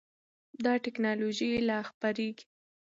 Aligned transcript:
دا 0.63 0.73
ټېکنالوژي 0.83 1.49
لا 1.67 1.79
پراخېږي. 1.99 2.45